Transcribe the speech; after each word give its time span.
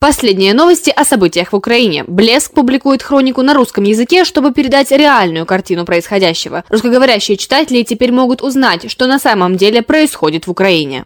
Последние 0.00 0.54
новости 0.54 0.90
о 0.94 1.04
событиях 1.04 1.52
в 1.52 1.56
Украине. 1.56 2.04
Блеск 2.06 2.52
публикует 2.52 3.02
хронику 3.02 3.42
на 3.42 3.52
русском 3.52 3.82
языке, 3.82 4.24
чтобы 4.24 4.52
передать 4.52 4.92
реальную 4.92 5.44
картину 5.44 5.84
происходящего. 5.84 6.62
Русскоговорящие 6.68 7.36
читатели 7.36 7.82
теперь 7.82 8.12
могут 8.12 8.40
узнать, 8.40 8.88
что 8.92 9.08
на 9.08 9.18
самом 9.18 9.56
деле 9.56 9.82
происходит 9.82 10.46
в 10.46 10.52
Украине. 10.52 11.04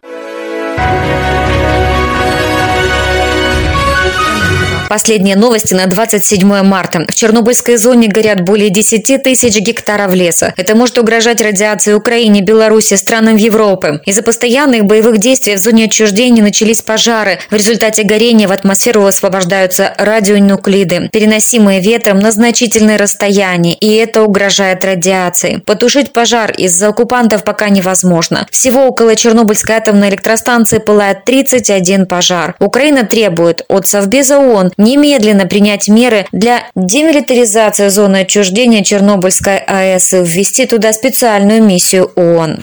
Последние 4.92 5.36
новости 5.36 5.72
на 5.72 5.86
27 5.86 6.46
марта. 6.64 7.06
В 7.08 7.14
Чернобыльской 7.14 7.78
зоне 7.78 8.08
горят 8.08 8.42
более 8.42 8.68
10 8.68 9.22
тысяч 9.22 9.56
гектаров 9.56 10.12
леса. 10.12 10.52
Это 10.58 10.76
может 10.76 10.98
угрожать 10.98 11.40
радиации 11.40 11.94
Украине, 11.94 12.42
Беларуси, 12.42 12.92
странам 12.96 13.36
Европы. 13.36 14.02
Из-за 14.04 14.22
постоянных 14.22 14.84
боевых 14.84 15.16
действий 15.16 15.54
в 15.54 15.60
зоне 15.60 15.86
отчуждения 15.86 16.42
начались 16.42 16.82
пожары. 16.82 17.38
В 17.48 17.54
результате 17.54 18.02
горения 18.02 18.46
в 18.46 18.52
атмосферу 18.52 19.00
высвобождаются 19.00 19.94
радионуклиды, 19.96 21.08
переносимые 21.10 21.80
ветром 21.80 22.18
на 22.18 22.30
значительное 22.30 22.98
расстояние, 22.98 23.74
и 23.74 23.94
это 23.94 24.22
угрожает 24.22 24.84
радиацией. 24.84 25.60
Потушить 25.60 26.12
пожар 26.12 26.50
из-за 26.50 26.88
оккупантов 26.88 27.44
пока 27.44 27.70
невозможно. 27.70 28.46
Всего 28.50 28.88
около 28.88 29.16
Чернобыльской 29.16 29.76
атомной 29.76 30.10
электростанции 30.10 30.76
пылает 30.76 31.24
31 31.24 32.04
пожар. 32.04 32.56
Украина 32.58 33.06
требует 33.06 33.64
от 33.68 33.86
Совбеза 33.86 34.38
ООН 34.38 34.72
немедленно 34.82 35.46
принять 35.46 35.88
меры 35.88 36.26
для 36.32 36.64
демилитаризации 36.74 37.88
зоны 37.88 38.18
отчуждения 38.18 38.84
Чернобыльской 38.84 39.58
АЭС 39.58 40.14
и 40.14 40.16
ввести 40.18 40.66
туда 40.66 40.92
специальную 40.92 41.62
миссию 41.62 42.10
ООН. 42.16 42.62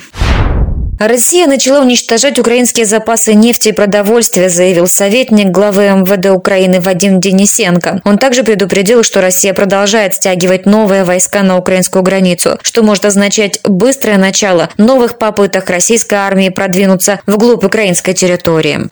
Россия 1.00 1.48
начала 1.48 1.80
уничтожать 1.80 2.38
украинские 2.40 2.86
запасы 2.86 3.34
нефти 3.34 3.70
и 3.70 3.72
продовольствия, 3.72 4.50
заявил 4.50 4.86
советник 4.86 5.48
главы 5.50 5.88
МВД 5.88 6.32
Украины 6.32 6.82
Вадим 6.82 7.22
Денисенко. 7.22 8.02
Он 8.04 8.18
также 8.18 8.44
предупредил, 8.44 9.04
что 9.04 9.22
Россия 9.22 9.54
продолжает 9.54 10.16
стягивать 10.16 10.66
новые 10.66 11.06
войска 11.06 11.42
на 11.42 11.58
украинскую 11.58 12.04
границу, 12.04 12.60
что 12.64 12.84
может 12.84 13.06
означать 13.06 13.62
быстрое 13.64 14.18
начало 14.18 14.70
новых 14.78 15.18
попыток 15.18 15.70
российской 15.70 16.16
армии 16.16 16.50
продвинуться 16.50 17.22
вглубь 17.26 17.64
украинской 17.64 18.12
территории. 18.12 18.90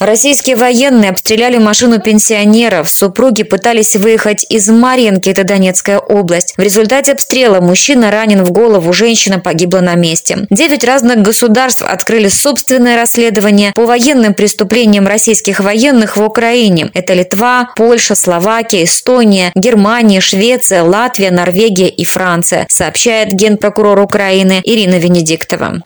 Российские 0.00 0.54
военные 0.54 1.10
обстреляли 1.10 1.58
машину 1.58 2.00
пенсионеров. 2.00 2.88
Супруги 2.88 3.42
пытались 3.42 3.96
выехать 3.96 4.46
из 4.48 4.68
Марьинки, 4.68 5.28
это 5.28 5.42
Донецкая 5.42 5.98
область. 5.98 6.54
В 6.56 6.62
результате 6.62 7.12
обстрела 7.12 7.60
мужчина 7.60 8.12
ранен 8.12 8.44
в 8.44 8.52
голову, 8.52 8.92
женщина 8.92 9.40
погибла 9.40 9.80
на 9.80 9.96
месте. 9.96 10.46
Девять 10.50 10.84
разных 10.84 11.22
государств 11.22 11.82
открыли 11.82 12.28
собственное 12.28 12.96
расследование 12.96 13.72
по 13.74 13.86
военным 13.86 14.34
преступлениям 14.34 15.08
российских 15.08 15.58
военных 15.58 16.16
в 16.16 16.22
Украине. 16.22 16.90
Это 16.94 17.14
Литва, 17.14 17.70
Польша, 17.74 18.14
Словакия, 18.14 18.84
Эстония, 18.84 19.50
Германия, 19.56 20.20
Швеция, 20.20 20.84
Латвия, 20.84 21.32
Норвегия 21.32 21.88
и 21.88 22.04
Франция, 22.04 22.66
сообщает 22.68 23.32
генпрокурор 23.32 23.98
Украины 23.98 24.60
Ирина 24.62 24.98
Венедиктова. 24.98 25.82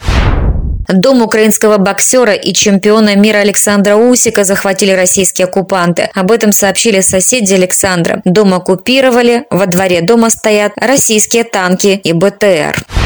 Дом 0.93 1.23
украинского 1.23 1.79
боксера 1.79 2.35
и 2.35 2.53
чемпиона 2.53 3.17
мира 3.17 3.39
Александра 3.39 3.97
Усика 3.97 4.45
захватили 4.45 4.93
российские 4.93 5.47
оккупанты. 5.47 6.11
Об 6.15 6.31
этом 6.31 6.53
сообщили 6.53 7.01
соседи 7.01 7.55
Александра. 7.55 8.21
Дом 8.25 8.55
оккупировали, 8.55 9.45
во 9.51 9.67
дворе 9.67 10.03
дома 10.03 10.31
стоят 10.31 10.73
российские 10.77 11.45
танки 11.45 12.01
и 12.03 12.13
БТР. 12.13 13.02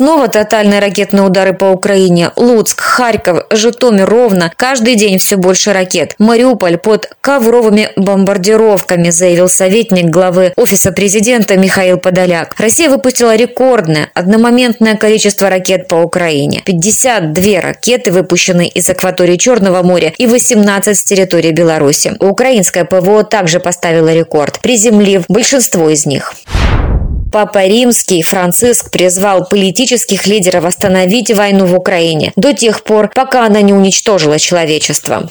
Снова 0.00 0.28
тотальные 0.28 0.80
ракетные 0.80 1.22
удары 1.24 1.52
по 1.52 1.66
Украине. 1.66 2.30
Луцк, 2.36 2.80
Харьков, 2.80 3.44
Житомир, 3.50 4.08
Ровно. 4.08 4.50
Каждый 4.56 4.94
день 4.94 5.18
все 5.18 5.36
больше 5.36 5.74
ракет. 5.74 6.14
Мариуполь 6.18 6.78
под 6.78 7.10
ковровыми 7.20 7.90
бомбардировками, 7.96 9.10
заявил 9.10 9.50
советник 9.50 10.06
главы 10.06 10.54
Офиса 10.56 10.92
президента 10.92 11.58
Михаил 11.58 11.98
Подоляк. 11.98 12.54
Россия 12.56 12.88
выпустила 12.88 13.36
рекордное 13.36 14.08
одномоментное 14.14 14.96
количество 14.96 15.50
ракет 15.50 15.86
по 15.86 15.96
Украине. 15.96 16.62
52 16.64 17.60
ракеты 17.60 18.10
выпущены 18.10 18.68
из 18.68 18.88
акватории 18.88 19.36
Черного 19.36 19.82
моря 19.82 20.14
и 20.16 20.26
18 20.26 20.96
с 20.96 21.04
территории 21.04 21.50
Беларуси. 21.50 22.14
Украинская 22.20 22.86
ПВО 22.86 23.22
также 23.22 23.60
поставила 23.60 24.14
рекорд, 24.14 24.60
приземлив 24.60 25.26
большинство 25.28 25.90
из 25.90 26.06
них. 26.06 26.32
Папа 27.32 27.64
Римский 27.66 28.22
Франциск 28.22 28.90
призвал 28.90 29.46
политических 29.46 30.26
лидеров 30.26 30.64
остановить 30.64 31.30
войну 31.30 31.66
в 31.66 31.76
Украине 31.76 32.32
до 32.34 32.52
тех 32.52 32.82
пор, 32.82 33.10
пока 33.14 33.46
она 33.46 33.60
не 33.60 33.72
уничтожила 33.72 34.38
человечество. 34.38 35.30